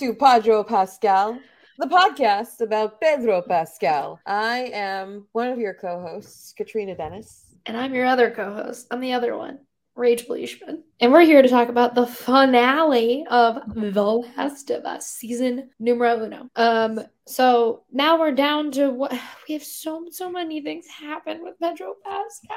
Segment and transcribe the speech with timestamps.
[0.00, 1.38] to Podro Pascal,
[1.76, 4.18] the podcast about Pedro Pascal.
[4.24, 7.54] I am one of your co hosts, Catrina Dennis.
[7.66, 8.86] And I'm your other co host.
[8.90, 9.58] I'm the other one,
[9.96, 10.84] Rachel Leishman.
[11.00, 16.24] And we're here to talk about the finale of The Last of Us, season numero
[16.24, 16.48] uno.
[16.56, 19.12] Um, so now we're down to what
[19.46, 22.56] we have so so many things happen with Pedro Pascal.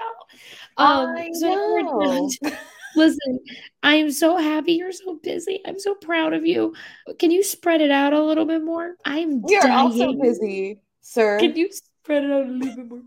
[0.78, 2.52] Um, I so now we're down know.
[2.96, 3.40] Listen,
[3.82, 5.62] I am so happy you're so busy.
[5.66, 6.74] I'm so proud of you.
[7.20, 8.96] Can you spread it out a little bit more?
[9.06, 11.40] I'm We are also busy, sir.
[11.40, 13.02] Can you spread it out a little bit more?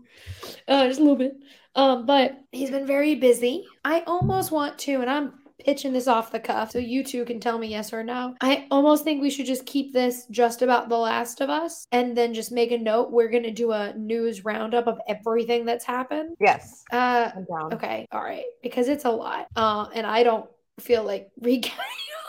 [0.67, 1.37] Uh, just a little bit.
[1.75, 3.65] Um, but he's been very busy.
[3.85, 5.33] I almost want to, and I'm
[5.63, 8.35] pitching this off the cuff, so you two can tell me yes or no.
[8.41, 12.15] I almost think we should just keep this just about The Last of Us, and
[12.15, 13.11] then just make a note.
[13.11, 16.35] We're gonna do a news roundup of everything that's happened.
[16.39, 17.31] Yes, Uh,
[17.73, 19.47] okay, all right, because it's a lot.
[19.55, 21.71] Uh, and I don't feel like recapping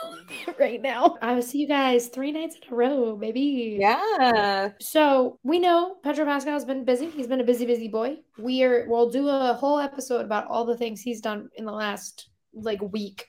[0.03, 1.15] all of it right now.
[1.21, 3.77] I will see you guys three nights in a row, baby.
[3.79, 4.69] Yeah.
[4.79, 7.07] So we know Pedro Pascal has been busy.
[7.09, 8.17] He's been a busy, busy boy.
[8.37, 11.71] We are we'll do a whole episode about all the things he's done in the
[11.71, 13.27] last like week,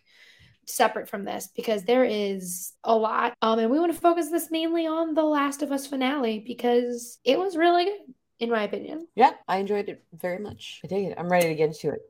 [0.67, 3.35] separate from this, because there is a lot.
[3.43, 7.19] Um, and we want to focus this mainly on the Last of Us finale because
[7.25, 7.99] it was really good,
[8.39, 9.07] in my opinion.
[9.15, 10.81] Yeah, I enjoyed it very much.
[10.85, 11.15] I dig it.
[11.19, 12.01] I'm ready to get into it.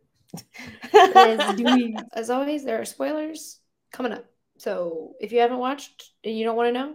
[0.92, 2.04] Let's do it.
[2.12, 3.58] As always, there are spoilers
[3.92, 4.24] coming up.
[4.58, 6.94] So if you haven't watched and you don't want to know,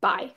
[0.00, 0.30] bye.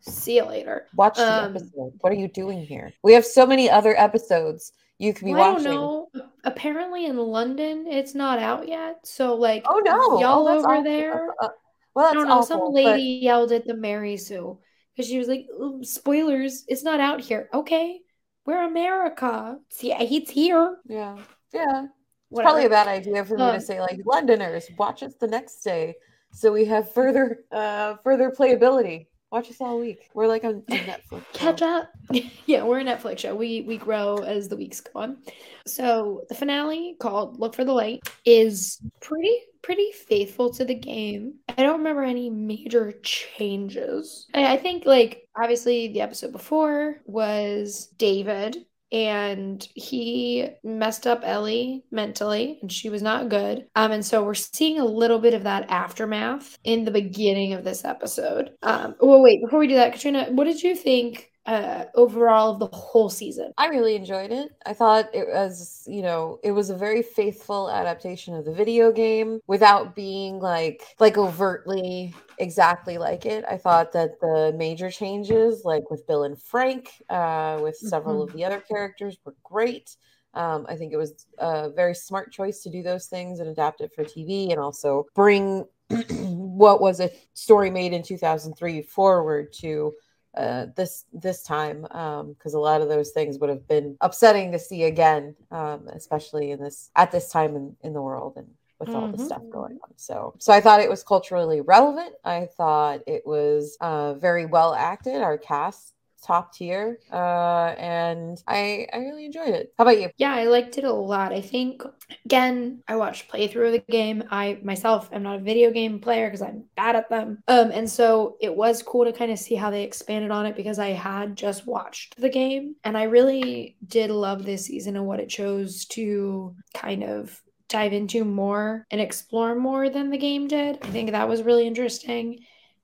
[0.00, 0.86] See you later.
[0.94, 1.92] Watch the Um, episode.
[2.00, 2.92] What are you doing here?
[3.02, 5.64] We have so many other episodes you could be Well, I watching.
[5.64, 6.27] don't know.
[6.44, 9.06] Apparently in London, it's not out yet.
[9.06, 10.20] So like, Oh no!
[10.20, 10.84] y'all oh, over awful.
[10.84, 11.34] there.
[11.40, 11.48] Uh,
[11.94, 12.34] well, that's I don't know.
[12.34, 14.58] awful, Some but- lady yelled at the Mary Sue
[14.94, 15.46] because she was like,
[15.82, 16.64] "Spoilers!
[16.68, 18.00] It's not out here." Okay,
[18.46, 19.58] we're America.
[19.70, 20.76] See, it's here.
[20.86, 21.16] Yeah,
[21.52, 21.84] yeah.
[21.84, 21.90] It's
[22.30, 22.50] Whatever.
[22.50, 25.60] probably a bad idea for me Um, to say like Londoners, watch us the next
[25.62, 25.94] day,
[26.32, 29.06] so we have further, uh, further playability.
[29.30, 30.08] Watch us all week.
[30.14, 31.22] We're like on, Netflix.
[31.34, 31.90] Catch up.
[32.46, 33.34] yeah, we're a Netflix show.
[33.34, 35.18] We we grow as the weeks go on.
[35.66, 41.34] So the finale called "Look for the Light" is pretty pretty faithful to the game.
[41.48, 44.26] I don't remember any major changes.
[44.32, 48.64] I, I think like obviously the episode before was David.
[48.90, 53.66] And he messed up Ellie mentally, and she was not good.
[53.76, 57.64] Um, and so we're seeing a little bit of that aftermath in the beginning of
[57.64, 58.52] this episode.
[58.62, 62.58] Um, well, wait, before we do that, Catrina, what did you think uh, overall of
[62.58, 63.52] the whole season?
[63.56, 64.50] I really enjoyed it.
[64.66, 68.92] I thought it was, you know, it was a very faithful adaptation of the video
[68.92, 73.46] game without being like like overtly exactly like it.
[73.48, 78.30] I thought that the major changes, like with Bill and Frank, uh, with several of
[78.34, 79.96] the other characters, were great.
[80.34, 83.80] Um, I think it was a very smart choice to do those things and adapt
[83.80, 85.64] it for TV and also bring
[86.10, 89.94] what was a story made in 2003 forward to
[90.36, 94.58] uh, this this time because a lot of those things would have been upsetting to
[94.58, 98.46] see again, um, especially in this at this time in, in the world and
[98.78, 99.26] with all the Mhm.
[99.26, 99.92] stuff going on.
[99.96, 102.14] So so I thought it was culturally relevant.
[102.24, 105.20] I thought it was uh, very well acted.
[105.22, 105.94] Our cast
[106.24, 110.78] top tier uh and i i really enjoyed it how about you Yeah, I liked
[110.78, 111.32] it a lot.
[111.32, 111.82] I think
[112.24, 114.24] again, I watched playthrough of the game.
[114.30, 117.38] I myself am not a video game player because I'm bad at them.
[117.48, 120.56] Um, and so it was cool to kind of see how they expanded on it
[120.56, 125.06] because I had just watched the game and I really did love this season and
[125.06, 130.48] what it chose to kind of dive into more and explore more than the game
[130.48, 130.78] did.
[130.82, 132.40] I think that was really interesting.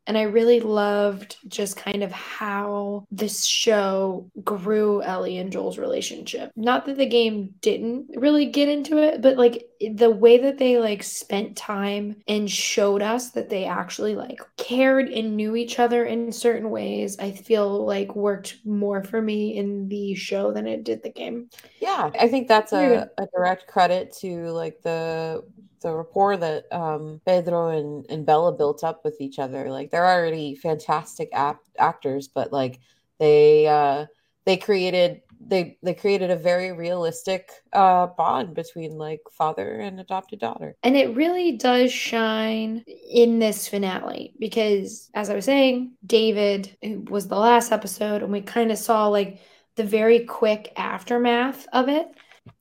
[0.07, 6.51] And I really loved just kind of how this show grew Ellie and Joel's relationship.
[6.57, 10.79] Not that the game didn't really get into it, but like the way that they
[10.79, 16.05] like spent time and showed us that they actually like cared and knew each other
[16.05, 20.85] in certain ways, I feel like worked more for me in the show than it
[20.85, 21.49] did the game.
[21.81, 25.45] yeah i think that's a, a direct credit to like the
[25.85, 29.71] the rapport that um pedro and, and bella built up with each other.
[29.71, 32.81] Like they're already fantastic ap- actors but like
[33.21, 34.07] they uh
[34.47, 40.41] they created they they created a very realistic uh bond between like father and adopted
[40.41, 40.75] daughter.
[40.83, 42.83] And it really does shine
[43.13, 46.77] in this finale because, as I was saying, David
[47.11, 49.41] was the last episode, and we kind of saw like
[49.77, 52.07] the very quick aftermath of it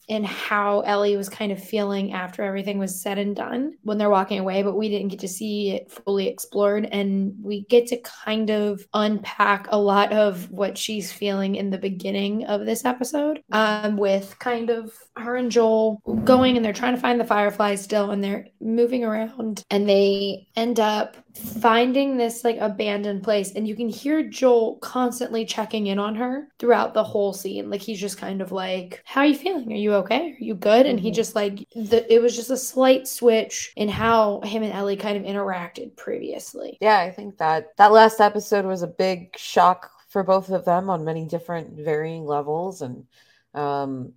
[0.10, 4.10] and how Ellie was kind of feeling after everything was said and done when they're
[4.10, 6.86] walking away, but we didn't get to see it fully explored.
[6.92, 11.78] And we get to kind of unpack a lot of what she's feeling in the
[11.78, 16.95] beginning of this episode um, with kind of her and Joel going and they're trying
[16.95, 22.44] to find the fireflies still and they're moving around and they end up finding this
[22.44, 27.04] like abandoned place and you can hear Joel constantly checking in on her throughout the
[27.04, 27.69] whole scene.
[27.69, 29.71] Like he's just kind of like how are you feeling?
[29.71, 30.31] Are you okay?
[30.31, 30.86] Are you good?
[30.86, 31.16] And he Mhm.
[31.16, 35.18] just like the it was just a slight switch in how him and Ellie kind
[35.18, 36.77] of interacted previously.
[36.81, 40.89] Yeah, I think that that last episode was a big shock for both of them
[40.89, 43.06] on many different varying levels and
[43.54, 44.13] um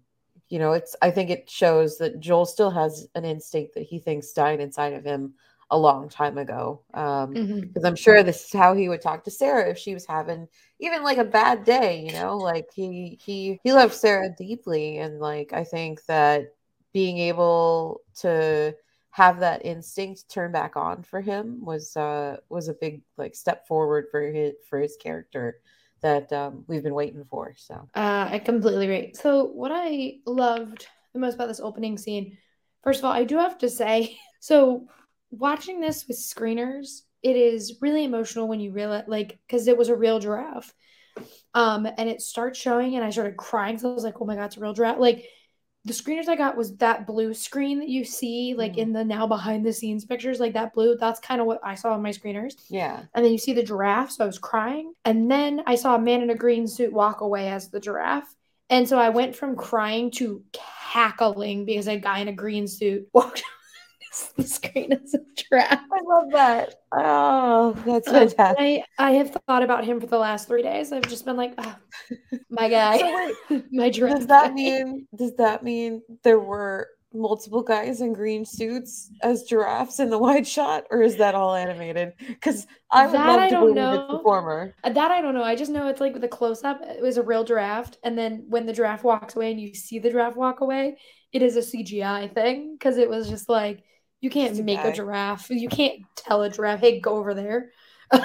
[0.49, 3.99] you know, it's I think it shows that Joel still has an instinct that he
[3.99, 5.35] thinks died inside of him
[5.71, 6.83] a long time ago.
[6.95, 7.41] Um
[7.73, 10.49] because I'm sure this is how he would talk to Sarah if she was having
[10.81, 15.21] even like a bad day, you know, like he he he loved Sarah deeply and
[15.21, 16.55] like I think that
[16.93, 18.75] being able to
[19.11, 23.67] have that instinct turn back on for him was uh was a big like step
[23.67, 25.61] forward for his for his character
[26.03, 27.55] that um we've been waiting for.
[27.57, 29.15] So Uh, I completely agree.
[29.15, 32.37] So, what I loved the most about this opening scene,
[32.83, 34.87] first of all, I do have to say, so
[35.31, 39.89] watching this with screeners, it is really emotional when you realize, like, because it was
[39.89, 40.73] a real giraffe.
[41.55, 43.79] Um, and it starts showing, and I started crying.
[43.79, 44.99] So I was like, oh my God, it's a real giraffe.
[44.99, 45.25] Like,
[45.87, 48.79] the screeners I got was that blue screen that you see, like, Mhm.
[48.79, 50.97] in the now behind the scenes pictures, like that blue.
[50.97, 52.55] That's kind of what I saw on my screeners.
[52.69, 53.03] yeah.
[53.15, 54.93] And then you see the giraffe, so I was crying.
[55.05, 58.35] And then I saw a man in a green suit walk away as the giraffe.
[58.69, 60.43] And so I went from crying to
[60.93, 63.43] cackling because a guy in a green suit walked
[64.37, 65.81] the screen as a giraffe.
[65.93, 66.75] I love that.
[66.93, 68.59] Oh, that's Um, fantastic.
[68.59, 70.93] I, I have thought about him for the last three days.
[70.93, 71.79] I've just been like, "Ah,
[72.51, 73.37] my guy, So
[73.73, 74.19] my giraffe.
[74.19, 79.45] Does that guy." mean does that mean there were multiple guys in green suits as
[79.45, 82.13] giraffes in the wide shot, or is that all animated?
[82.19, 84.23] Because I would That love I to don't believe it's the know.
[84.23, 84.75] former.
[84.85, 85.43] Uh, That I don't know.
[85.43, 87.93] I just know it's like with the close up, it was a real giraffe.
[88.03, 90.99] And then when the giraffe walks away and you see the giraffe walk away,
[91.33, 93.83] it is a CGI thing because it was just like,
[94.27, 94.89] you can't a make guy.
[94.89, 95.51] a giraffe.
[95.51, 97.71] You can't tell a giraffe, hey, go over there.
[98.13, 98.21] so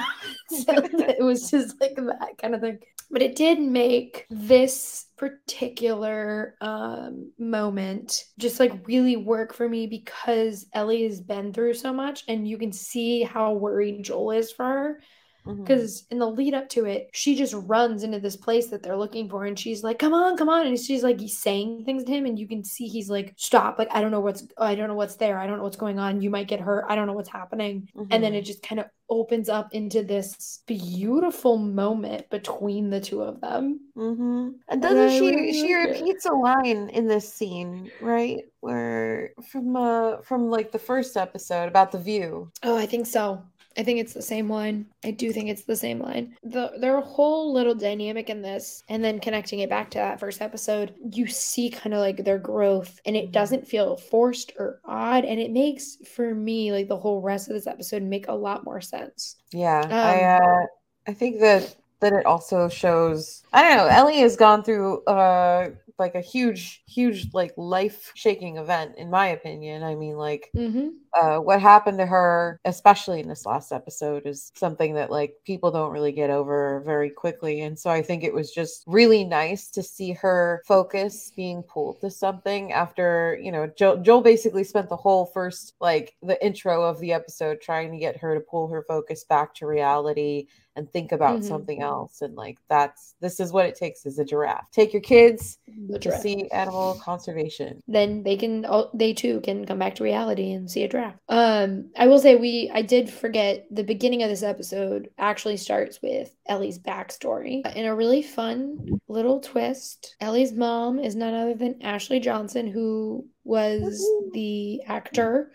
[0.50, 2.80] it was just like that kind of thing.
[3.12, 10.66] But it did make this particular um, moment just like really work for me because
[10.74, 14.66] Ellie has been through so much and you can see how worried Joel is for
[14.66, 15.02] her
[15.46, 15.66] Mhm.
[15.66, 18.98] because in the lead up to it, she just runs into this place that they're
[18.98, 22.04] looking for, and she's like, "Come on, come on!" And she's like he's saying things
[22.06, 23.78] to him, and you can see he's like, "Stop!
[23.80, 25.38] Like I don't know what's I don't know what's there.
[25.40, 26.22] I don't know what's going on.
[26.22, 26.86] You might get hurt.
[26.90, 28.36] I don't know what's happening." And then Mhm.
[28.36, 33.80] it just kind of opens up into this beautiful moment between the two of them.
[33.98, 34.60] Mhm.
[34.70, 36.06] And And doesn't I she really she liked it.
[36.06, 38.40] repeats a line in this scene, right?
[38.62, 42.52] Where from uh from like the first episode about the view.
[42.64, 43.51] Oh, I think so.
[43.78, 44.88] I think it's the same line.
[45.04, 46.36] I do think it's the same line.
[46.44, 50.42] The their whole little dynamic in this, and then connecting it back to that first
[50.42, 55.26] episode, you see kind of like their growth, and it doesn't feel forced or odd,
[55.26, 58.64] and it makes for me like the whole rest of this episode make a lot
[58.64, 59.38] more sense.
[59.52, 60.66] Yeah, I Um, uh
[61.08, 65.70] I think that that it also shows I don't know, Ellie has gone through uh
[66.00, 69.84] like a huge huge like life shaking event in my opinion.
[69.84, 70.90] I mean like Mm-hmm.
[71.14, 75.72] Uh what happened to her especially in this last episode is something that like people
[75.72, 77.62] don't really get over very quickly.
[77.62, 82.02] And so I think it was just really nice to see her focus being pulled
[82.02, 86.84] to something after you know Joel, Joel basically spent the whole first like the intro
[86.84, 90.90] of the episode trying to get her to pull her focus back to reality and
[90.92, 91.44] think about Mhm.
[91.44, 92.22] something else.
[92.22, 94.72] And like that's this is what it takes as a giraffe.
[94.72, 95.58] Take your kids
[96.00, 97.82] to see animal conservation.
[97.88, 101.20] Then they can all they too can come back to reality and see a draft.
[101.30, 106.02] Um, I will say we I did forget the beginning of this episode actually starts
[106.02, 110.16] with Ellie's backstory in a really fun little twist.
[110.20, 115.52] Ellie's mom is none other than Ashley Johnson, who was the actor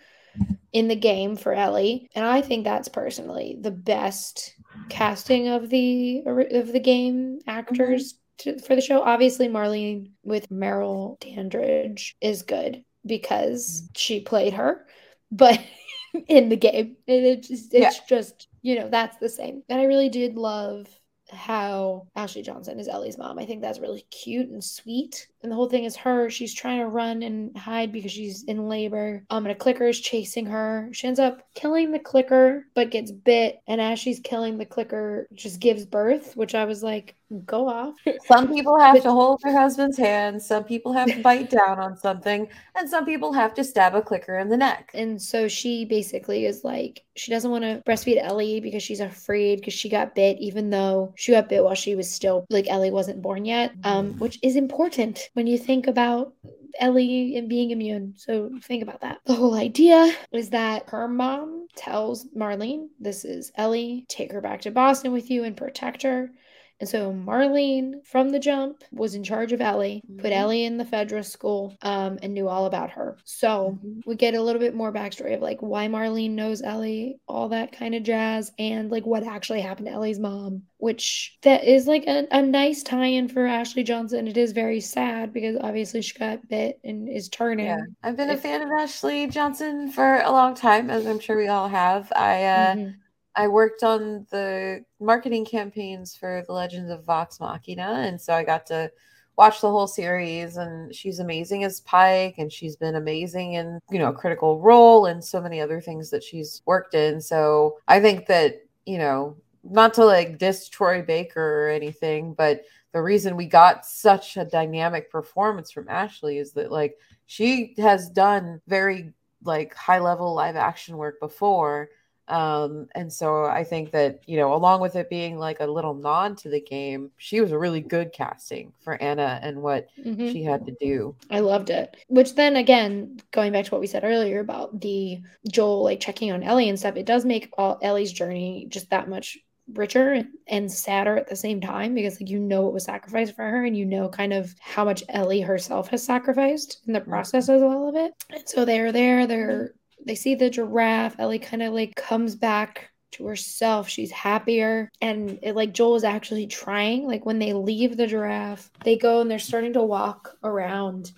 [0.72, 4.54] in the game for Ellie, and I think that's personally the best
[4.88, 9.00] casting of the of the game actors to, for the show.
[9.02, 14.84] Obviously, Marlene with Merle Dandridge is good because she played her,
[15.30, 15.60] but
[16.28, 19.62] in the game, it, it's just, it's just you know that's the same.
[19.68, 20.88] And I really did love
[21.30, 23.38] how Ashley Johnson is Ellie's mom.
[23.38, 25.28] I think that's really cute and sweet.
[25.42, 28.68] And the whole thing is her, she's trying to run and hide because she's in
[28.68, 29.24] labor.
[29.30, 30.88] Um, and a clicker is chasing her.
[30.92, 33.60] She ends up killing the clicker, but gets bit.
[33.66, 37.94] And as she's killing the clicker, just gives birth, which I was like, go off.
[38.26, 41.96] Some people have to hold their husband's hand, some people have to bite down on
[41.96, 44.90] something, and some people have to stab a clicker in the neck.
[44.94, 49.56] And so she basically is like, she doesn't want to breastfeed Ellie because she's afraid
[49.56, 52.90] because she got bit, even though she got bit while she was still like Ellie
[52.90, 56.34] wasn't born yet, um, which is important when you think about
[56.78, 58.14] Ellie and being immune.
[58.16, 59.20] So think about that.
[59.24, 64.62] The whole idea is that her mom tells Marlene, This is Ellie, take her back
[64.62, 66.30] to Boston with you and protect her.
[66.78, 70.20] And so Marlene from the jump was in charge of Ellie, mm-hmm.
[70.20, 73.16] put Ellie in the Fedra school, um, and knew all about her.
[73.24, 74.00] So mm-hmm.
[74.04, 77.72] we get a little bit more backstory of like why Marlene knows Ellie, all that
[77.72, 82.04] kind of jazz, and like what actually happened to Ellie's mom, which that is like
[82.06, 84.28] a, a nice tie-in for Ashley Johnson.
[84.28, 87.66] It is very sad because obviously she got bit and is turning.
[87.66, 87.80] Yeah.
[88.02, 91.38] I've been if- a fan of Ashley Johnson for a long time, as I'm sure
[91.38, 92.12] we all have.
[92.14, 93.00] I uh mm-hmm
[93.36, 98.42] I worked on the marketing campaigns for the Legends of Vox Machina, and so I
[98.42, 98.90] got to
[99.36, 100.56] watch the whole series.
[100.56, 105.22] And she's amazing as Pike, and she's been amazing in you know Critical Role and
[105.22, 107.20] so many other things that she's worked in.
[107.20, 112.62] So I think that you know not to like diss Troy Baker or anything, but
[112.92, 118.08] the reason we got such a dynamic performance from Ashley is that like she has
[118.08, 119.12] done very
[119.44, 121.90] like high level live action work before
[122.28, 125.94] um, and so I think that, you know, along with it being like a little
[125.94, 130.32] nod to the game, she was a really good casting for Anna and what mm-hmm.
[130.32, 131.14] she had to do.
[131.30, 131.96] I loved it.
[132.08, 136.32] Which then again, going back to what we said earlier about the Joel like checking
[136.32, 139.38] on Ellie and stuff, it does make all Ellie's journey just that much
[139.74, 143.42] richer and sadder at the same time because like you know what was sacrificed for
[143.42, 147.10] her and you know kind of how much Ellie herself has sacrificed in the mm-hmm.
[147.10, 148.14] process as well of it.
[148.30, 149.74] And so they're there, they're
[150.06, 151.16] they see the giraffe.
[151.18, 153.88] Ellie kind of like comes back to herself.
[153.88, 154.88] She's happier.
[155.00, 157.06] And it like Joel is actually trying.
[157.06, 161.12] Like when they leave the giraffe, they go and they're starting to walk around.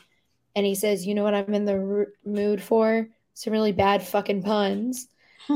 [0.57, 3.09] And he says, You know what I'm in the r- mood for?
[3.35, 5.07] Some really bad fucking puns.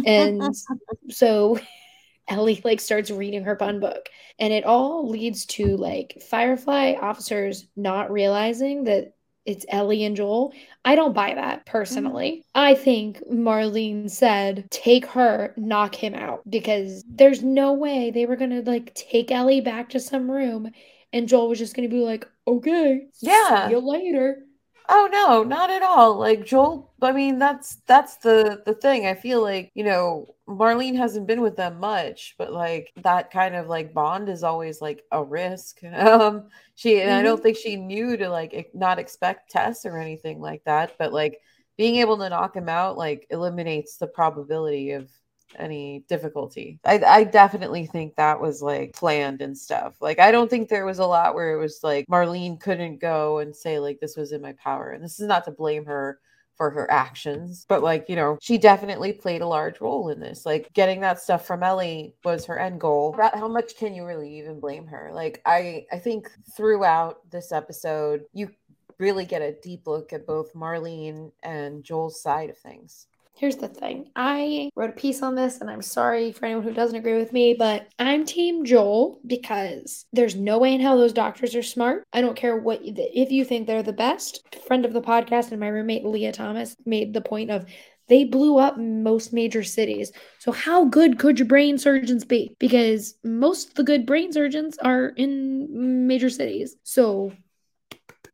[0.05, 0.55] And
[1.11, 1.59] so
[2.29, 4.09] Ellie like starts reading her pun book.
[4.39, 10.53] And it all leads to like Firefly officers not realizing that it's Ellie and Joel.
[10.85, 12.45] I don't buy that personally.
[12.57, 12.61] Mm-hmm.
[12.61, 18.37] I think Marlene said, take her, knock him out, because there's no way they were
[18.37, 20.71] going to like take Ellie back to some room
[21.13, 24.45] and Joel was just going to be like, okay, yeah, see you later.
[24.89, 26.19] Oh no, not at all.
[26.19, 29.07] Like Joel, I mean that's that's the the thing.
[29.07, 33.55] I feel like, you know, Marlene hasn't been with them much, but like that kind
[33.55, 35.81] of like bond is always like a risk.
[35.93, 37.19] Um she and mm-hmm.
[37.19, 37.43] I don't mm-hmm.
[37.43, 41.41] think she knew to like not expect Tess or anything like that, but like
[41.77, 45.11] being able to knock him out like eliminates the probability of
[45.59, 46.79] any difficulty.
[46.85, 49.95] I, I definitely think that was like planned and stuff.
[50.01, 53.39] Like, I don't think there was a lot where it was like Marlene couldn't go
[53.39, 54.91] and say, like, this was in my power.
[54.91, 56.21] And this is not to blame her
[56.55, 60.45] for her actions, but like, you know, she definitely played a large role in this.
[60.45, 63.17] Like, getting that stuff from Ellie was her end goal.
[63.35, 65.11] How much can you really even blame her?
[65.15, 68.51] Like, I, I think throughout this episode, you
[68.99, 73.07] really get a deep look at both Marlene and Joel's side of things.
[73.35, 74.11] Here's the thing.
[74.15, 77.33] I wrote a piece on this, and I'm sorry for anyone who doesn't agree with
[77.33, 82.05] me, but I'm Team Joel because there's no way in hell those doctors are smart.
[82.13, 84.47] I don't care what, if you think they're the best.
[84.67, 87.67] Friend of the podcast and my roommate Leah Thomas made the point of
[88.09, 90.13] they blew up most major cities.
[90.39, 92.55] So how good could your brain surgeons be?
[92.59, 96.77] Because most of the good brain surgeons are in major cities.
[96.83, 97.33] So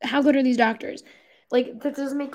[0.03, 1.03] how good are these doctors?
[1.51, 2.35] Like that doesn't make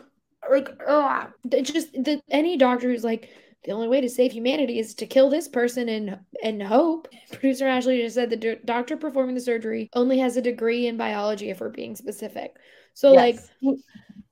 [0.49, 1.27] like oh
[1.61, 3.29] just the, any doctor who's like
[3.63, 7.07] the only way to save humanity is to kill this person and and hope.
[7.31, 10.97] Producer Ashley just said the do- doctor performing the surgery only has a degree in
[10.97, 12.55] biology if we're being specific.
[12.93, 13.49] So yes.
[13.61, 13.77] like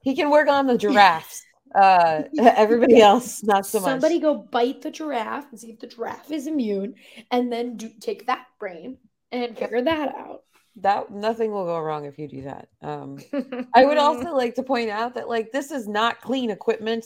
[0.01, 1.43] he can work on the giraffes.
[1.73, 3.89] uh everybody else not so much.
[3.89, 6.95] Somebody go bite the giraffe and see if the giraffe is immune
[7.31, 8.97] and then do take that brain
[9.31, 10.43] and figure that out
[10.77, 12.69] that nothing will go wrong if you do that.
[12.81, 13.19] Um,
[13.75, 17.05] I would also like to point out that like this is not clean equipment.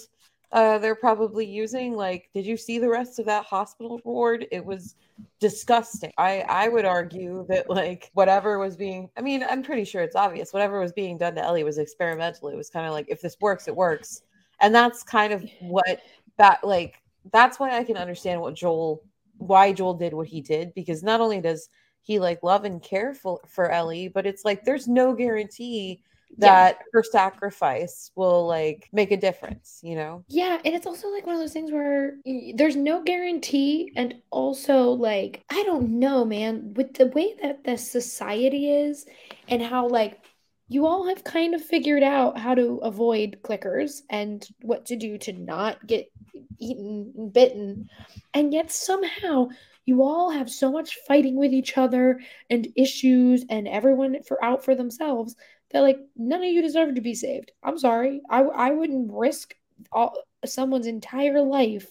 [0.51, 4.45] Uh, they're probably using like, did you see the rest of that hospital ward?
[4.51, 4.95] It was
[5.39, 6.11] disgusting.
[6.17, 10.15] I I would argue that like whatever was being, I mean, I'm pretty sure it's
[10.15, 10.53] obvious.
[10.53, 12.49] Whatever was being done to Ellie was experimental.
[12.49, 14.21] It was kind of like if this works, it works,
[14.61, 16.01] and that's kind of what
[16.37, 17.01] that like.
[17.33, 19.01] That's why I can understand what Joel,
[19.37, 21.69] why Joel did what he did because not only does
[22.05, 26.03] he like love and care for, for Ellie, but it's like there's no guarantee
[26.37, 26.83] that yeah.
[26.93, 30.23] her sacrifice will like make a difference, you know?
[30.27, 32.17] Yeah, and it's also like one of those things where
[32.53, 37.77] there's no guarantee and also like I don't know, man, with the way that the
[37.77, 39.07] society is
[39.47, 40.19] and how like
[40.67, 45.17] you all have kind of figured out how to avoid clickers and what to do
[45.19, 46.11] to not get
[46.59, 47.89] eaten bitten
[48.33, 49.47] and yet somehow
[49.85, 54.63] you all have so much fighting with each other and issues and everyone for out
[54.63, 55.35] for themselves
[55.71, 57.51] that like none of you deserve to be saved.
[57.63, 58.21] I'm sorry.
[58.29, 59.55] I I wouldn't risk
[59.91, 61.87] all someone's entire life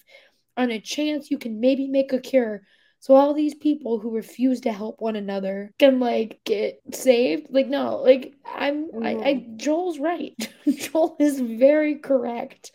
[0.57, 2.63] on a chance you can maybe make a cure.
[3.01, 7.49] So all these people who refuse to help one another can like get saved.
[7.51, 8.89] Like no, like I'm.
[9.03, 9.57] I, I mm-hmm.
[9.59, 10.35] Joel's right.
[10.69, 12.73] Joel is very correct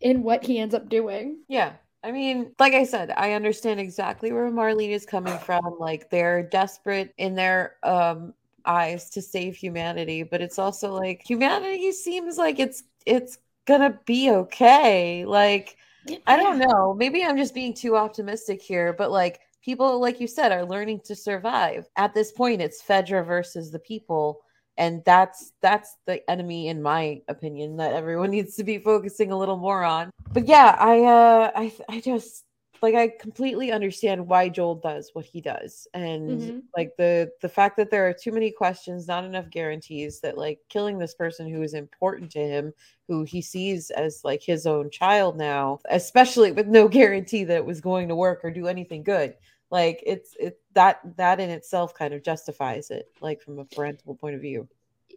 [0.00, 1.42] in what he ends up doing.
[1.46, 1.74] Yeah.
[2.02, 5.76] I mean, like I said, I understand exactly where Marlene is coming from.
[5.78, 11.92] Like they're desperate in their um eyes to save humanity, but it's also like humanity
[11.92, 15.24] seems like it's it's gonna be okay.
[15.26, 15.76] Like
[16.26, 16.94] I don't know.
[16.94, 21.00] Maybe I'm just being too optimistic here, but like people, like you said, are learning
[21.04, 21.88] to survive.
[21.96, 24.42] At this point, it's Fedra versus the people.
[24.80, 29.38] And that's that's the enemy, in my opinion, that everyone needs to be focusing a
[29.38, 30.10] little more on.
[30.32, 32.44] But yeah, I uh I I just
[32.82, 35.86] like I completely understand why Joel does what he does.
[35.92, 36.58] And mm-hmm.
[36.74, 40.60] like the the fact that there are too many questions, not enough guarantees that like
[40.70, 42.72] killing this person who is important to him,
[43.06, 47.66] who he sees as like his own child now, especially with no guarantee that it
[47.66, 49.34] was going to work or do anything good.
[49.70, 54.14] Like it's it that that in itself kind of justifies it, like from a parental
[54.14, 54.68] point of view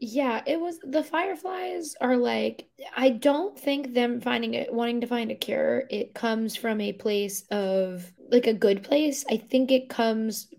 [0.06, 5.08] yeah, it was the fireflies are like I don't think them finding it wanting to
[5.08, 9.24] find a cure it comes from a place of like a good place.
[9.30, 10.50] I think it comes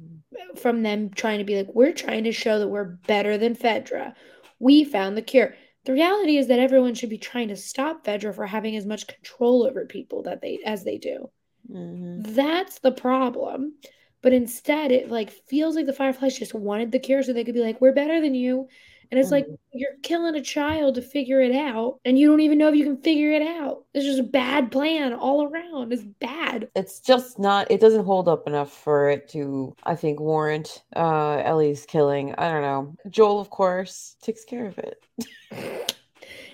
[0.56, 4.14] from them trying to be like we're trying to show that we're better than Fedra.
[4.58, 5.54] We found the cure.
[5.84, 9.06] The reality is that everyone should be trying to stop Fedra for having as much
[9.06, 11.30] control over people that they as they do.
[11.70, 12.34] Mm-hmm.
[12.34, 13.74] That's the problem.
[14.22, 17.54] But instead it like feels like the fireflies just wanted the cure so they could
[17.54, 18.68] be like we're better than you
[19.10, 19.56] and it's like mm.
[19.72, 22.84] you're killing a child to figure it out, and you don't even know if you
[22.84, 23.84] can figure it out.
[23.94, 25.92] It's just a bad plan all around.
[25.92, 26.68] It's bad.
[26.74, 27.70] It's just not.
[27.70, 32.34] It doesn't hold up enough for it to, I think, warrant uh, Ellie's killing.
[32.36, 32.96] I don't know.
[33.08, 35.04] Joel, of course, takes care of it.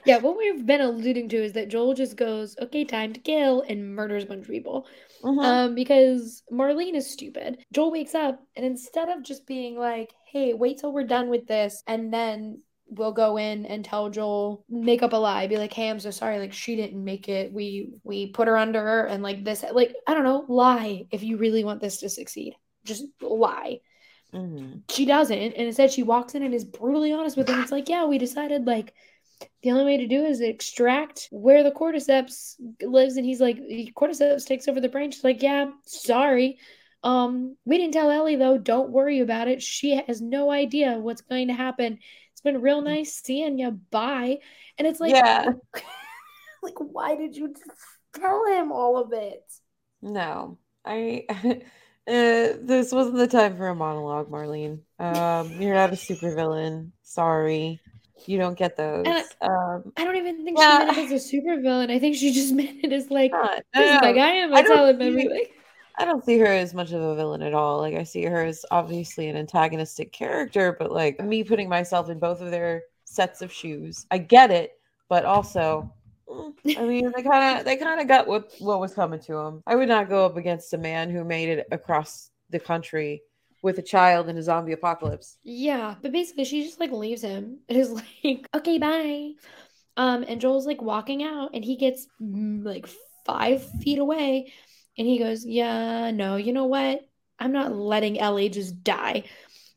[0.04, 3.62] yeah, what we've been alluding to is that Joel just goes, "Okay, time to kill,"
[3.68, 4.86] and murders a bunch of people.
[5.22, 5.38] Mm-hmm.
[5.38, 7.58] Um, because Marlene is stupid.
[7.72, 11.46] Joel wakes up and instead of just being like, hey, wait till we're done with
[11.46, 15.72] this and then we'll go in and tell Joel, make up a lie, be like,
[15.72, 17.52] hey, I'm so sorry, like she didn't make it.
[17.52, 21.22] We we put her under her and like this, like, I don't know, lie if
[21.22, 22.54] you really want this to succeed.
[22.84, 23.80] Just lie.
[24.34, 24.78] Mm-hmm.
[24.88, 25.38] She doesn't.
[25.38, 27.60] And instead she walks in and is brutally honest with him.
[27.60, 28.94] It's like, yeah, we decided like
[29.62, 33.58] the only way to do is extract where the cordyceps lives and he's like
[33.96, 35.10] cordyceps takes over the brain.
[35.10, 36.58] She's like yeah sorry.
[37.02, 38.58] Um we didn't tell ellie though.
[38.58, 39.62] Don't worry about it.
[39.62, 41.98] She has no idea what's going to happen.
[42.32, 44.38] It's been real nice seeing you bye.
[44.78, 45.46] And it's like yeah.
[46.62, 47.54] like why did you
[48.14, 49.44] tell him all of it?
[50.02, 50.58] No.
[50.84, 51.26] I
[52.10, 54.80] Uh, this wasn't the time for a monologue, Marlene.
[54.98, 56.90] Um, you're not a supervillain.
[57.02, 57.80] Sorry.
[58.26, 59.06] You don't get those.
[59.06, 60.80] I, um, I, don't even think yeah.
[60.80, 61.90] she meant it as a super villain.
[61.90, 65.46] I think she just meant it as like, no, like I am a him everything.
[65.98, 67.78] I don't see her as much of a villain at all.
[67.78, 72.18] Like I see her as obviously an antagonistic character, but like me putting myself in
[72.18, 74.78] both of their sets of shoes, I get it,
[75.08, 75.92] but also
[76.26, 79.32] mm, I mean, they kind of they kind of got what what was coming to
[79.32, 79.62] them.
[79.66, 83.22] I would not go up against a man who made it across the country
[83.62, 85.36] with a child in a zombie apocalypse.
[85.42, 87.90] Yeah, but basically she just like leaves him and is
[88.24, 89.32] like, "Okay, bye."
[89.96, 92.88] Um, and Joel's like walking out, and he gets mm, like
[93.26, 94.52] five feet away,
[94.96, 97.06] and he goes, "Yeah, no, you know what?
[97.38, 99.24] I'm not letting Ellie just die."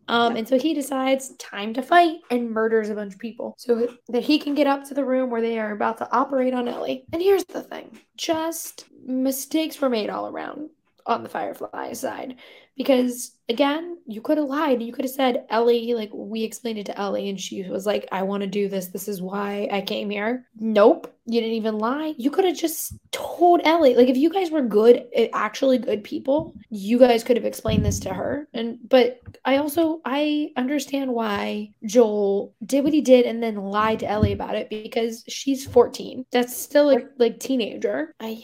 [0.08, 3.88] Um, and so he decides time to fight and murders a bunch of people so
[4.10, 6.68] that he can get up to the room where they are about to operate on
[6.68, 7.06] Ellie.
[7.14, 10.70] And here's the thing just mistakes were made all around
[11.06, 12.36] on the Firefly side
[12.76, 14.82] because again, you could have lied.
[14.82, 18.08] You could have said, Ellie, like we explained it to Ellie, and she was like,
[18.12, 18.88] I want to do this.
[18.88, 20.48] This is why I came here.
[20.56, 21.14] Nope.
[21.26, 22.16] You didn't even lie.
[22.18, 23.96] You could have just told Ellie.
[23.96, 27.86] Like, if you guys were good, eh, actually good people, you guys could have explained
[27.86, 28.48] this to her.
[28.54, 34.00] And, but I also, I understand why Joel did what he did and then lied
[34.00, 36.26] to Ellie about it because she's 14.
[36.32, 38.14] That's still like, like teenager.
[38.20, 38.38] I, I,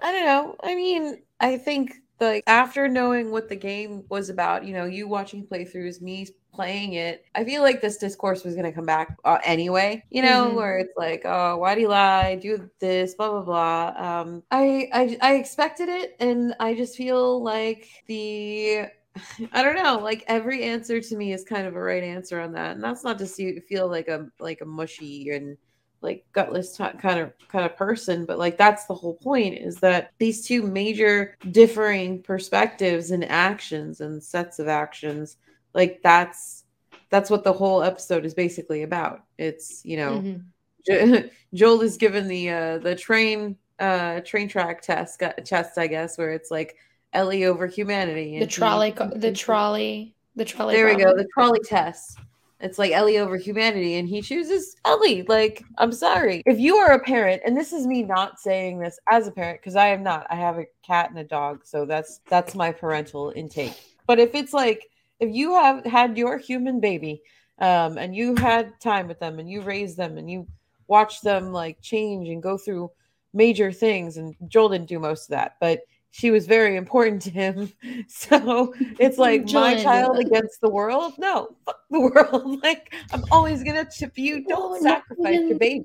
[0.00, 0.56] I, I don't know.
[0.62, 5.06] I mean, I think like after knowing what the game was about, you know, you
[5.06, 9.16] watching playthroughs, me playing it, I feel like this discourse was going to come back
[9.24, 10.56] uh, anyway, you know, mm-hmm.
[10.56, 12.34] where it's like, oh, why do you lie?
[12.36, 14.20] Do this, blah, blah, blah.
[14.20, 16.16] Um, I, I, I expected it.
[16.18, 18.86] And I just feel like the,
[19.52, 22.52] I don't know, like every answer to me is kind of a right answer on
[22.52, 22.72] that.
[22.72, 25.56] And that's not to see, feel like a, like a mushy and,
[26.00, 29.76] like gutless t- kind of kind of person but like that's the whole point is
[29.80, 35.36] that these two major differing perspectives and actions and sets of actions
[35.74, 36.64] like that's
[37.10, 39.22] that's what the whole episode is basically about.
[39.38, 40.42] It's you know, Mhm.
[40.86, 45.86] Jo- Joel is given the uh, the train uh, train track test uh, test, I
[45.86, 46.76] guess, where it's like
[47.14, 48.32] Ellie over humanity.
[48.36, 50.74] The and he- trolley, co- the trolley, the trolley.
[50.76, 52.18] There we go, the trolley test.
[52.60, 55.22] It's like Ellie over humanity, and he chooses Ellie.
[55.22, 56.42] Like, I'm sorry.
[56.44, 59.60] If you are a parent, and this is me not saying this as a parent,
[59.60, 60.26] because I am not.
[60.28, 63.74] I have a cat and a dog, so that's that's my parental intake.
[64.06, 64.90] But if it's like
[65.20, 67.22] if you have had your human baby,
[67.60, 70.46] um, and you had time with them, and you raised them, and you
[70.88, 72.90] watched them like change and go through
[73.32, 75.82] major things, and Joel didn't do most of that, but
[76.18, 77.72] she was very important to him.
[78.08, 81.14] So it's like my child against the world.
[81.18, 82.62] No, fuck the world.
[82.62, 84.44] Like I'm always gonna chip you.
[84.44, 85.84] Don't Well, sacrifice your baby.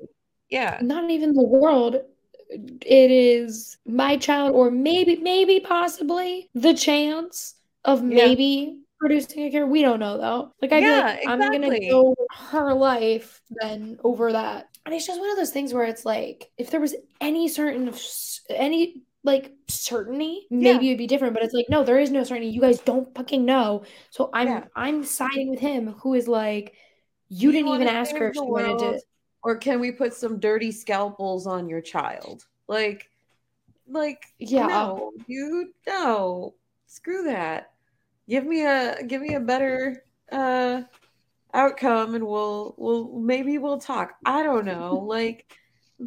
[0.49, 0.79] Yeah.
[0.81, 1.97] Not even the world.
[2.49, 8.27] It is my child, or maybe, maybe, possibly the chance of Yeah.
[8.27, 9.65] maybe producing a cure.
[9.67, 10.53] We don't know though.
[10.61, 12.15] Like be Yeah, like, I'm gonna go
[12.51, 14.69] her life then over that.
[14.85, 17.93] And it's just one of those things where it's like, if there was any certain
[18.49, 21.33] any like certainty, maybe it'd be different.
[21.33, 22.49] But it's like, no, there is no certainty.
[22.49, 23.83] You guys don't fucking know.
[24.09, 24.65] So I'm Yeah.
[24.75, 26.73] I'm siding with him, who is like,
[27.29, 29.01] you didn't even ask her if she wanted to.
[29.43, 32.45] Or can we put some dirty scalpels on your child?
[32.67, 33.09] Like,
[33.87, 34.67] like Yeah.
[34.67, 36.55] no, you no.
[36.87, 37.71] Screw that.
[38.29, 40.83] Give me a give me a better uh
[41.53, 44.15] outcome and we'll we'll maybe we'll talk.
[44.25, 44.95] I don't know.
[44.95, 45.51] Like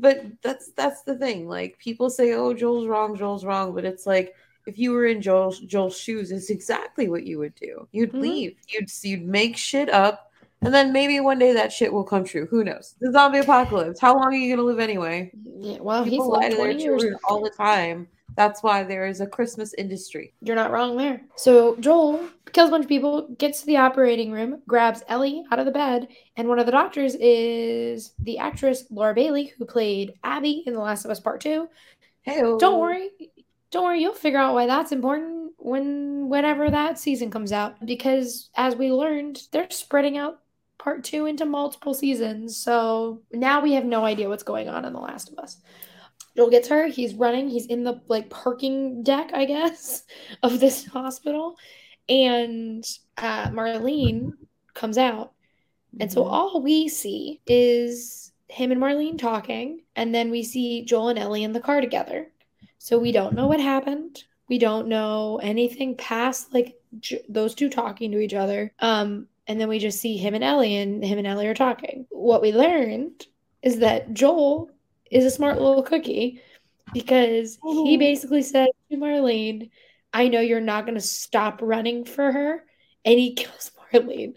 [0.01, 1.49] but that's that's the thing.
[1.49, 4.35] Like people say, "Oh, Joel's wrong, Joel's wrong," but it's like
[4.67, 7.87] if you were in Joel's Joel's shoes, it's exactly what you would do.
[7.93, 8.21] You'd Mhm.
[8.21, 8.57] leave.
[8.69, 10.33] You'd you'd make shit up,
[10.63, 12.47] and then maybe one day that shit will come true.
[12.47, 12.95] Who knows?
[13.01, 14.01] The zombie apocalypse.
[14.01, 15.33] How long are you gonna live anyway?
[15.61, 17.03] Yeah, well, he's People lie lived to their 20 years.
[17.03, 18.09] children all the time.
[18.37, 20.35] That's why there is a Christmas industry.
[20.43, 21.23] You're not wrong there.
[21.37, 25.59] So Joel kills a bunch of people, gets to the operating room, grabs Ellie out
[25.59, 30.15] of the bed, and one of the doctors is the actress Laura Bailey, who played
[30.23, 31.69] Abby in The Last of Us Part Two.
[32.23, 33.11] Hey, Don't worry,
[33.71, 37.85] don't worry, you'll figure out why that's important when whenever that season comes out.
[37.87, 40.41] Because as we learned, they're spreading out
[40.79, 42.57] Part Two into multiple seasons.
[42.57, 45.59] So now we have no idea what's going on in The Last of Us.
[46.37, 46.87] Joel gets her.
[46.87, 47.49] He's running.
[47.49, 50.05] He's in the like parking deck, I guess,
[50.43, 51.57] of this hospital,
[52.09, 52.85] and
[53.17, 54.33] uh, Marlene
[54.75, 55.33] comes out,
[56.01, 56.31] and so Mhm.
[56.31, 61.43] all we see is him and Marlene talking, and then we see Joel and Ellie
[61.45, 62.31] in the car together.
[62.79, 64.23] So we don't know what happened.
[64.49, 68.73] We don't know anything past like j- those two talking to each other.
[68.79, 72.07] Um, and then we just see him and Ellie, and him and Ellie are talking.
[72.11, 73.27] What we learned
[73.63, 74.71] is that Joel
[75.11, 76.41] is a smart little cookie
[76.93, 79.71] because he basically said to Marlene,
[80.13, 82.65] I know you're not going to stop running for her.
[83.05, 84.35] And he kills Marlene.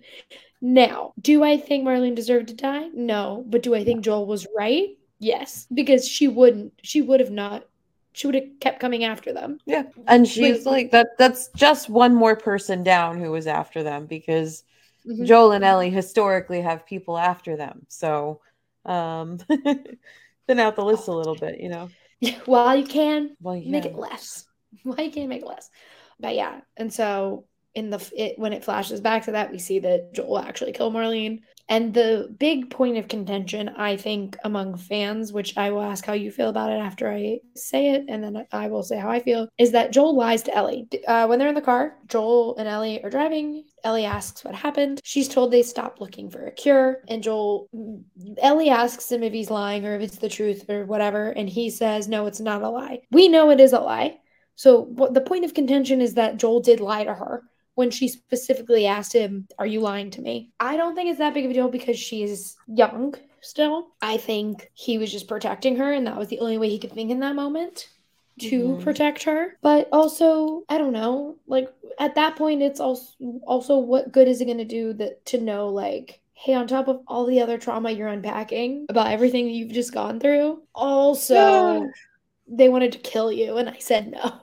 [0.62, 2.90] Now, do I think Marlene deserved to die?
[2.94, 3.44] No.
[3.48, 4.90] But do I think Joel was right?
[5.20, 5.68] Yes.
[5.74, 7.66] Because she wouldn't, she would have not,
[8.14, 9.60] she would have kept coming after them.
[9.66, 9.84] Yeah.
[10.08, 10.66] And she's Wait.
[10.66, 14.64] like that that's just one more person down who was after them because
[15.08, 15.26] Mhm.
[15.26, 17.86] Joel and Ellie historically have people after them.
[17.88, 18.42] So
[18.86, 19.40] um
[20.50, 21.90] thin out the list a oh, little bit, you know.
[22.46, 24.46] While you can, make it less.
[24.84, 25.70] Why you can't make it less?
[26.20, 29.80] But yeah, and so in the it when it flashes back to that, we see
[29.80, 31.42] that Joel actually killed Marlene.
[31.72, 36.14] And the big point of contention, I think, among fans, which I will ask how
[36.14, 39.20] you feel about it after I say it, and then I will say how I
[39.20, 40.88] feel, is that Joel lies to Ellie.
[41.08, 43.66] Uh, when they're in the car, Joel and Ellie are driving.
[43.84, 45.00] Ellie asks what happened.
[45.04, 47.04] She's told they stopped looking for a cure.
[47.08, 47.70] And Joel,
[48.42, 51.30] Ellie asks him if he's lying or if it's the truth or whatever.
[51.30, 53.02] And he says, no, it's not a lie.
[53.12, 54.18] We know it is a lie.
[54.56, 57.44] So what the point of contention is that Joel did lie to her
[57.80, 60.50] when she specifically asked him, Are you lying to me?
[60.60, 63.88] I don't think it's that big of a deal because she is young still.
[64.02, 66.92] I think he was just protecting her, and that was the only way he could
[66.92, 67.88] think in that moment
[68.40, 68.82] to Mhm.
[68.84, 69.56] protect her.
[69.62, 73.14] But also, I don't know, like at that point, it's also
[73.48, 77.02] also what good is it gonna do that to know like Hey, on top of
[77.08, 81.86] all the other trauma you're unpacking about everything you've just gone through, also Yeah.
[82.48, 84.34] they wanted to kill you, and I said no.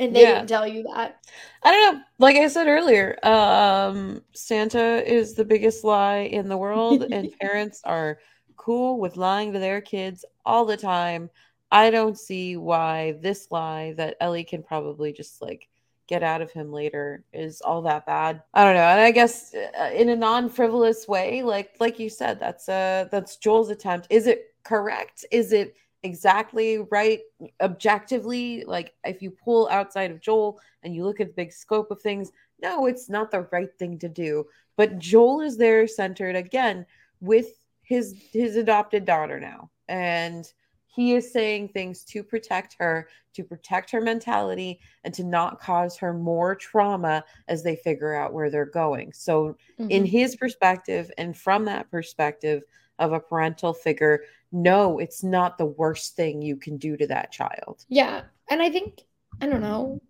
[0.00, 0.34] And they Yeah.
[0.34, 1.20] didn't tell you that.
[1.62, 2.02] I don't know.
[2.18, 7.82] Like I said earlier, um, Santa is the biggest lie in the world, and parents
[7.84, 8.18] are
[8.56, 11.30] cool with lying to their kids all the time.
[11.70, 15.68] I don't see why this lie that Ellie can probably just like
[16.08, 18.42] get out of him later is all that bad.
[18.54, 18.82] I don't know.
[18.82, 23.36] And I guess uh, in a non-frivolous way, like like you said, that's uh that's
[23.36, 24.08] Joel's attempt.
[24.10, 25.24] Is it correct?
[25.30, 27.20] Is it exactly right
[27.60, 28.64] objectively?
[28.66, 32.00] Like if you pull outside of Joel and you look at the big scope of
[32.00, 32.32] things,
[32.62, 34.46] no, it's not the right thing to do.
[34.76, 36.86] But Joel is there centered again
[37.20, 37.48] with
[37.82, 39.70] his his adopted daughter now.
[39.88, 40.46] And
[40.86, 45.96] he is saying things to protect her, to protect her mentality, and to not cause
[45.96, 49.12] her more trauma as they figure out where they're going.
[49.12, 49.90] So, mm-hmm.
[49.90, 52.62] in his perspective, and from that perspective
[53.00, 57.32] of a parental figure, no, it's not the worst thing you can do to that
[57.32, 57.84] child.
[57.88, 58.22] Yeah.
[58.48, 59.00] And I think,
[59.40, 60.00] I don't know,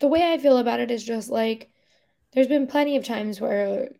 [0.00, 1.70] the way I feel about it is just like
[2.32, 3.90] there's been plenty of times where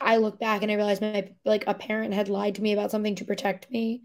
[0.00, 2.90] I look back and I realize my like a parent had lied to me about
[2.90, 4.02] something to protect me.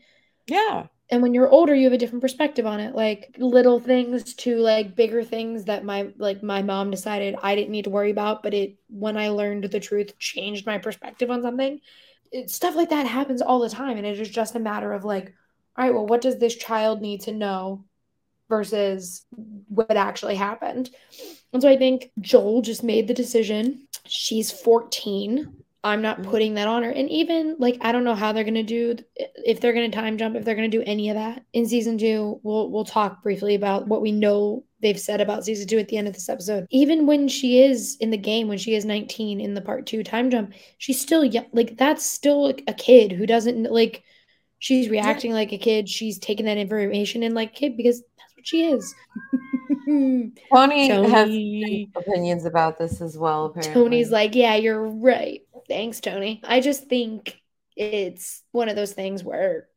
[0.47, 0.88] Yeah.
[1.12, 2.95] And when you're older, you have a different perspective on it.
[2.95, 7.71] Like little things to like bigger things that my like my mom decided I didn't
[7.71, 11.43] need to worry about, but it when I learned the truth changed my perspective on
[11.43, 11.80] something.
[12.36, 15.06] It, stuff like that happens all the time and it is just a matter of
[15.06, 15.34] like
[15.78, 17.86] all right, well what does this child need to know
[18.50, 19.26] versus
[19.67, 20.89] what actually happened.
[21.54, 23.88] And so I think Joel just made the decision.
[24.06, 25.63] She's 14.
[25.84, 26.32] I'm not mm-hmm.
[26.32, 26.89] putting that on her.
[26.89, 30.36] And even like I don't know how they're gonna do if they're gonna time jump,
[30.36, 32.39] if they're gonna do any of that in season two.
[32.43, 35.98] We'll we'll talk briefly about what we know they've said about season two at the
[35.98, 36.67] end of this episode.
[36.69, 40.04] Even when she is in the game, when she is 19 in the part two
[40.04, 41.48] time jump, she's still young.
[41.54, 44.04] Like that's still a kid who doesn't like.
[44.60, 45.38] She's reacting yeah.
[45.38, 45.89] like a kid.
[45.89, 48.93] She's taking that information in like kid because that's what she is.
[49.88, 53.45] Tony, Tony, has opinions about this as well.
[53.45, 53.74] Apparently.
[53.74, 55.41] Tony's like, yeah, you're right.
[55.67, 56.41] Thanks, Tony.
[56.43, 57.41] I just think
[57.76, 59.67] it's one of those things where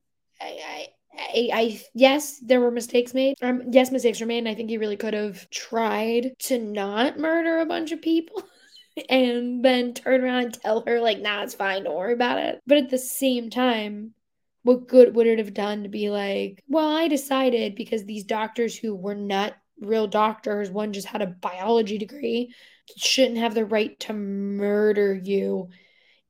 [0.41, 3.37] I, I I, yes, there were mistakes made.
[3.43, 7.19] Um, yes, mistakes were made, and I think he really could have tried to not
[7.19, 8.43] murder a bunch of people,
[9.11, 11.85] and then turn around and tell her like, "Nah, it's fine.
[11.85, 14.15] Don't worry about it." But at the same time,
[14.63, 18.77] what good would it have done to be like, well, I decided because these doctors
[18.77, 22.55] who were not real doctors, one just had a biology degree,
[22.97, 25.71] shouldn't have the right to murder you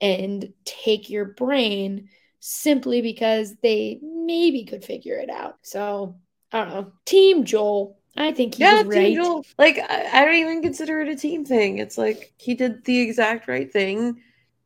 [0.01, 2.09] and take your brain
[2.40, 5.57] simply because they maybe could figure it out.
[5.62, 6.16] So
[6.53, 6.92] I don't know.
[7.05, 7.96] Team Joel.
[8.16, 9.14] I think he yeah, was right.
[9.14, 9.44] Joel.
[9.59, 11.79] Like I, I don't even consider it a team thing.
[11.79, 14.20] It's like he did the exact right thing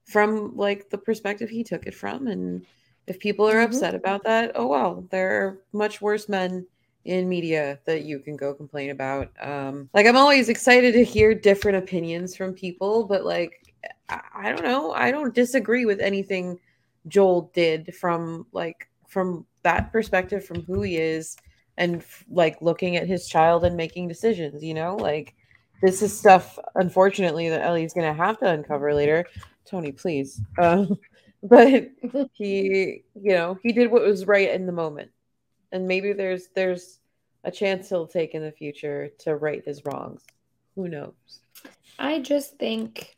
[0.04, 2.66] from like the perspective he took it from and
[3.06, 3.72] if people are mm-hmm.
[3.72, 6.66] upset about that, oh well, there are much worse men
[7.04, 9.30] in media that you can go complain about.
[9.40, 13.74] Um, like I'm always excited to hear different opinions from people, but like
[14.08, 16.58] I, I don't know, I don't disagree with anything
[17.08, 21.36] Joel did from like from that perspective, from who he is,
[21.76, 24.62] and like looking at his child and making decisions.
[24.62, 25.34] You know, like
[25.82, 29.26] this is stuff, unfortunately, that Ellie's gonna have to uncover later.
[29.64, 30.40] Tony, please.
[30.58, 30.98] Um,
[31.42, 31.90] but
[32.32, 35.10] he you know he did what was right in the moment
[35.72, 37.00] and maybe there's there's
[37.44, 40.22] a chance he'll take in the future to right his wrongs
[40.74, 41.40] who knows
[41.98, 43.14] i just think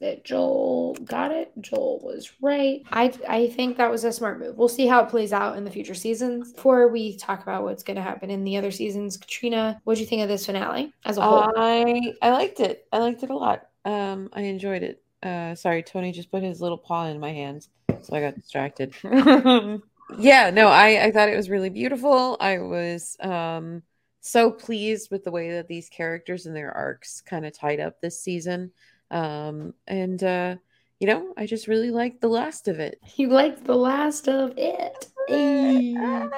[0.00, 2.82] that joel got it joel was right.
[2.92, 4.56] I i think that was a smart move.
[4.56, 6.52] We'll see how it plays out in the future seasons.
[6.52, 10.00] Before we talk about what's going to happen in the other seasons Catrina what do
[10.00, 11.50] you think of this finale as a whole?
[11.56, 12.86] I i liked it.
[12.92, 13.68] I liked it a lot.
[13.84, 15.02] Um i enjoyed it.
[15.22, 17.68] Uh, sorry, Tony just put his little paw in my hands,
[18.02, 18.94] so I got distracted.
[20.18, 22.36] yeah, no, I I thought it was really beautiful.
[22.38, 23.82] I was um
[24.20, 28.00] so pleased with the way that these characters and their arcs kind of tied up
[28.00, 28.72] this season.
[29.10, 30.56] Um, and uh,
[30.98, 33.00] you know, I just really liked the last of it.
[33.16, 35.06] You liked the last of it.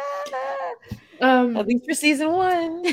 [1.20, 2.84] um, At least for season one.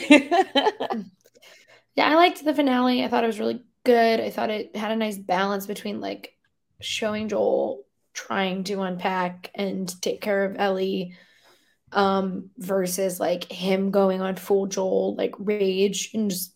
[1.96, 3.04] yeah, I liked the finale.
[3.04, 4.20] I thought it was really good.
[4.20, 6.34] I thought it had a nice balance between like
[6.82, 7.84] showing Joel
[8.14, 11.16] trying to unpack and take care of Ellie
[11.92, 16.55] um versus like him going on full Joel like rage and just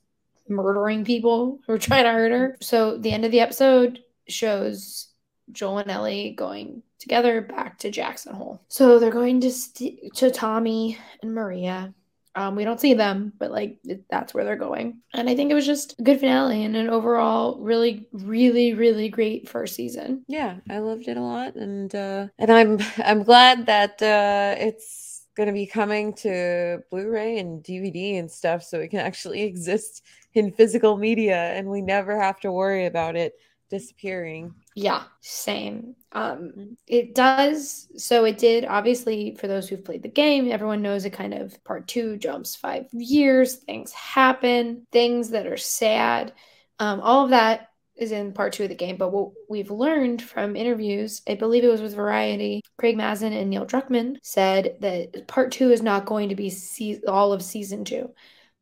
[0.49, 2.57] murdering people who are trying to hurt her.
[2.61, 5.07] So the end of the episode shows
[5.51, 8.61] Joel and Ellie going together back to Jackson Hole.
[8.67, 11.93] So they're going to st- to Tommy and Maria
[12.35, 14.99] um, we don't see them, but like that's where they're going.
[15.13, 19.09] And I think it was just a good finale and an overall really, really, really
[19.09, 20.23] great first season.
[20.27, 25.08] Yeah, I loved it a lot, and uh, and I'm I'm glad that uh, it's
[25.39, 30.03] going to be coming to Blu-ray and DVD and stuff, so it can actually exist
[30.33, 33.33] in physical media, and we never have to worry about it
[33.69, 34.53] disappearing.
[34.75, 35.95] Yeah, same.
[36.11, 36.73] Um, mm-hmm.
[36.87, 37.87] it does.
[37.95, 38.65] So it did.
[38.65, 42.55] Obviously, for those who've played the game, everyone knows it kind of part two jumps
[42.55, 43.55] five years.
[43.55, 44.87] Things happen.
[44.91, 46.33] Things that are sad.
[46.79, 47.68] Um, all of that
[47.99, 48.97] is in part two of the game.
[48.97, 53.49] But what we've learned from interviews, I believe it was with Variety, Craig Mazin and
[53.49, 57.83] Neil Druckmann said that part two is not going to be se- all of season
[57.85, 58.13] two.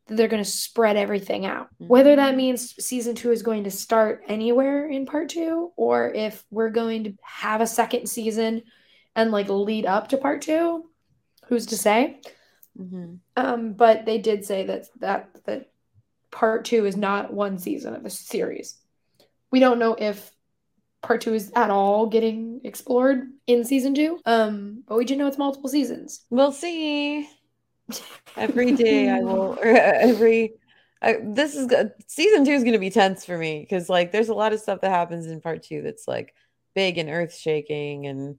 [0.08, 1.68] that they're going to spread everything out.
[1.76, 1.88] Mm-hmm.
[1.88, 6.44] Whether that means season two is going to start anywhere in part two, or if
[6.50, 8.64] we're going to have a second season
[9.16, 10.90] and like lead up to part two,
[11.48, 12.22] who's to say?
[12.80, 13.16] Mm-hmm.
[13.36, 15.70] Um, but they did say that that that
[16.32, 18.78] part two is not one season of a series.
[19.52, 20.32] We don't know if
[21.02, 24.20] part two is at all getting explored in season two.
[24.26, 26.26] Um, but we do know it's multiple seasons.
[26.30, 27.30] We'll see.
[28.36, 30.54] Every day I will, every.
[31.02, 31.72] I, this is
[32.08, 34.60] season two is going to be tense for me because like there's a lot of
[34.60, 36.34] stuff that happens in part two that's like
[36.74, 38.38] big and earth shaking and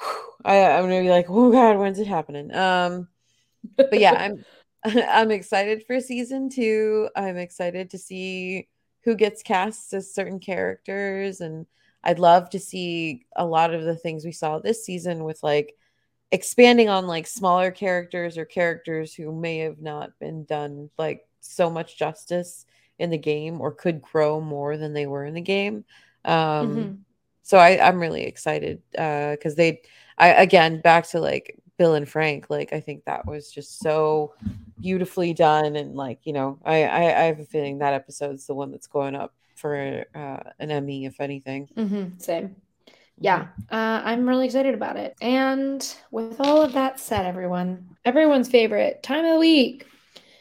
[0.00, 3.06] whew, I, I'm gonna be like oh god when's it happening um
[3.76, 4.44] but yeah I'm
[4.84, 8.68] I'm excited for season two I'm excited to see
[9.04, 11.66] who gets cast as certain characters and
[12.04, 15.74] I'd love to see a lot of the things we saw this season with like
[16.30, 21.70] expanding on like smaller characters or characters who may have not been done like so
[21.70, 22.66] much justice
[22.98, 25.84] in the game or could grow more than they were in the game.
[26.24, 26.94] Um, mm-hmm.
[27.42, 29.82] So I, I'm really excited because uh, they,
[30.18, 32.50] I again back to like Bill and Frank.
[32.50, 34.34] Like I think that was just so
[34.80, 38.54] beautifully done, and like you know, I I, I have a feeling that episode's the
[38.54, 41.68] one that's going up for uh, an Emmy, if anything.
[41.76, 42.18] Mm-hmm.
[42.18, 42.56] Same
[43.20, 45.16] yeah, uh, I'm really excited about it.
[45.20, 49.86] And with all of that said, everyone, everyone's favorite time of the week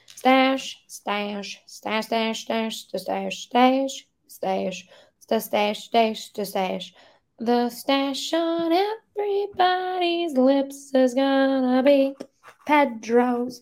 [0.06, 6.94] stash, stash, stash, stash, stash, stash, stash, stash, stash, stash, stash, stash.
[7.40, 12.16] The stash on everybody's lips is gonna be
[12.66, 13.62] Pedro's.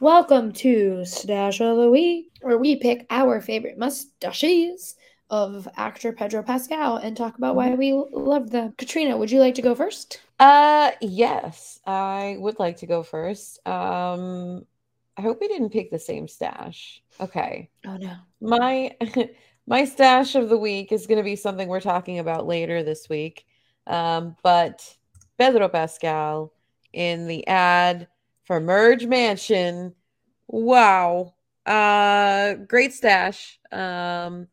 [0.00, 4.96] Welcome to Stash of the Week, where we pick our favorite mustaches
[5.30, 8.74] of actor Pedro Pascal and talk about why we love them.
[8.76, 10.20] Catrina, would you like to go first?
[10.38, 13.66] Uh yes, I would like to go first.
[13.66, 14.66] Um
[15.16, 17.02] I hope we didn't pick the same stash.
[17.18, 17.70] Okay.
[17.86, 18.16] Oh no.
[18.42, 18.94] My
[19.66, 23.08] my stash of the week is going to be something we're talking about later this
[23.08, 23.46] week.
[23.86, 24.96] Um but
[25.38, 26.52] Pedro Pascal
[26.92, 28.08] in the ad
[28.44, 29.94] for Merge Mansion.
[30.48, 31.34] Wow.
[31.64, 33.58] Uh great stash.
[33.70, 34.48] Um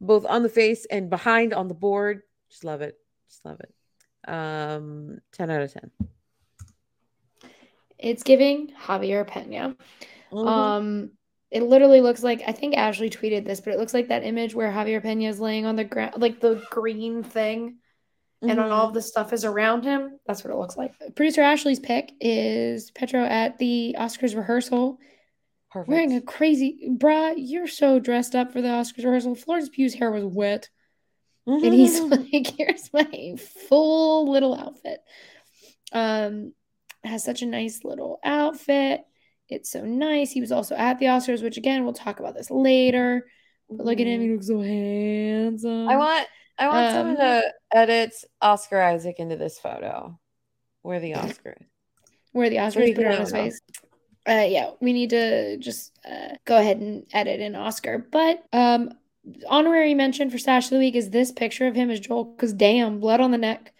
[0.00, 2.22] both on the face and behind on the board.
[2.50, 2.98] Just love it.
[3.28, 3.74] Just love it.
[4.30, 5.90] Um, 10 out of 10.
[7.98, 9.76] It's giving Javier Pena.
[10.32, 10.48] Mm-hmm.
[10.48, 11.10] Um,
[11.54, 14.54] it literally looks like I think Ashley tweeted this, but it looks like that image
[14.54, 17.78] where Javier Pena is laying on the ground, like the green thing,
[18.42, 18.50] mm-hmm.
[18.50, 20.18] and all the stuff is around him.
[20.26, 20.92] That's what it looks like.
[21.14, 24.98] Producer Ashley's pick is Pedro at the Oscars rehearsal
[25.74, 25.88] Perfect.
[25.88, 29.34] Wearing a crazy bra, you're so dressed up for the Oscars rehearsal.
[29.34, 30.68] Florence Pugh's hair was wet.
[31.48, 31.64] Mm-hmm.
[31.64, 32.00] And he's
[32.32, 33.34] like, here's my
[33.68, 35.00] full little outfit.
[35.92, 36.52] Um,
[37.02, 39.00] has such a nice little outfit.
[39.54, 40.30] It's so nice.
[40.30, 43.26] He was also at the Oscars, which again, we'll talk about this later.
[43.70, 45.88] But look at him, he looks so handsome.
[45.88, 46.26] I want
[46.58, 50.18] I want um, someone to edit Oscar Isaac into this photo.
[50.82, 51.56] Where the Oscar
[52.32, 53.60] Where the Oscars put on his face
[54.26, 57.98] uh, yeah, we need to just uh, go ahead and edit an Oscar.
[58.10, 58.90] But um,
[59.48, 62.52] honorary mention for Stash of the Week is this picture of him as Joel, because
[62.52, 63.74] damn, blood on the neck.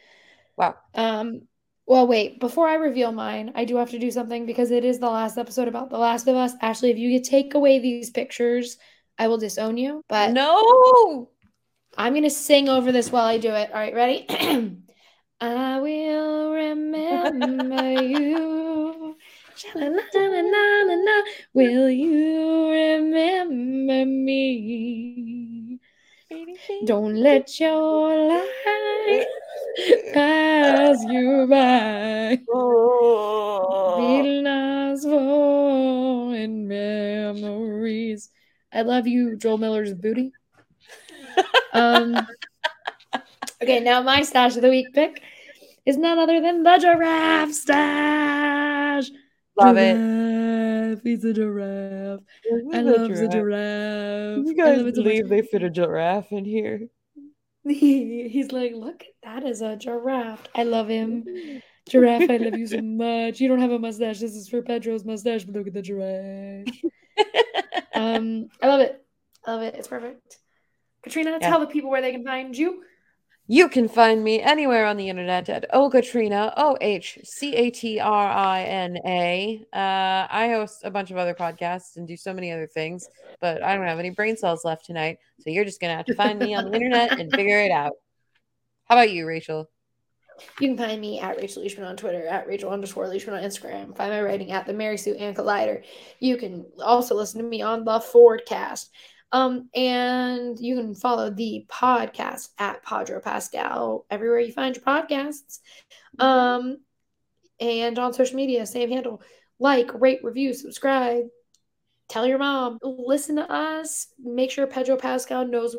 [0.56, 0.76] Wow.
[0.94, 1.42] Um,
[1.86, 4.98] well, wait, before I reveal mine, I do have to do something because it is
[4.98, 6.54] the last episode about The Last of Us.
[6.62, 8.78] Ashley, if you could take away these pictures,
[9.18, 10.02] I will disown you.
[10.08, 11.28] But no,
[11.96, 13.70] I'm going to sing over this while I do it.
[13.70, 14.26] All right, ready?
[15.40, 19.16] I will remember you.
[21.52, 25.33] Will you remember me?
[26.84, 29.26] Don't let your life
[30.12, 32.38] pass you by.
[32.46, 34.00] For
[36.34, 38.30] in memories.
[38.72, 40.32] I love you, Joel Miller's booty.
[41.72, 42.26] Um,
[43.62, 45.22] okay, now my stash of the week pick
[45.86, 48.73] is none other than the giraffe stash.
[49.56, 50.98] Love giraffe.
[50.98, 51.00] it.
[51.04, 52.20] He's a giraffe.
[52.72, 54.46] I love the giraffe.
[54.46, 56.88] You guys believe they fit a giraffe in here?
[57.66, 60.46] He, he's like, look, that is a giraffe.
[60.54, 61.24] I love him.
[61.86, 63.40] Giraffe, I love you so much.
[63.40, 64.18] You don't have a mustache.
[64.18, 66.66] This is for Pedro's mustache, but look at the giraffe.
[67.94, 69.04] um, I love it.
[69.46, 69.74] I love it.
[69.74, 70.38] It's perfect.
[71.02, 71.50] Catrina, yeah.
[71.50, 72.82] tell the people where they can find you.
[73.46, 78.00] You can find me anywhere on the internet at Ohcatrina, O H C A T
[78.00, 79.66] R I N A.
[79.70, 83.06] Uh, I host a bunch of other podcasts and do so many other things,
[83.42, 85.18] but I don't have any brain cells left tonight.
[85.40, 87.70] So you're just going to have to find me on the internet and figure it
[87.70, 87.92] out.
[88.86, 89.68] How about you, Rachel?
[90.58, 93.94] You can find me at Rachel Leishman on Twitter, at Rachel underscore Leishman on Instagram.
[93.94, 95.84] Find my writing at the Mary Sue and Collider.
[96.18, 98.88] You can also listen to me on the Fordcast.
[99.34, 105.58] Um, and you can follow the podcast at Podro Pascal everywhere you find your podcasts.
[106.20, 106.78] Um,
[107.58, 109.20] and on social media, same handle.
[109.58, 111.24] Like, rate, review, subscribe.
[112.08, 112.78] Tell your mom.
[112.82, 114.06] Listen to us.
[114.22, 115.74] Make sure Pedro Pascal knows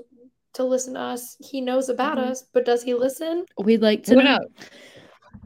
[0.55, 1.37] to listen to us.
[1.39, 2.31] He knows about Mhm.
[2.31, 3.45] us, but does he listen?
[3.57, 4.37] We'd like to Who know.
[4.37, 4.47] knows?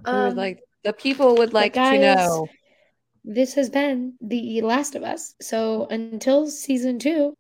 [0.05, 2.47] we Um, would like the people would like to know.
[3.30, 5.36] This has been The Last of Us.
[5.40, 7.36] So until season two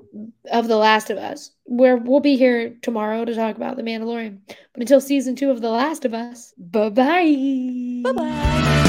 [0.51, 4.37] of The Last of Us, where we'll be here tomorrow to talk about The Mandalorian.
[4.47, 8.03] But until season two of The Last of Us, bye bye.
[8.03, 8.85] Bye bye.